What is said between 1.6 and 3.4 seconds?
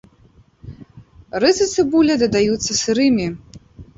і цыбуля дадаюцца сырымі.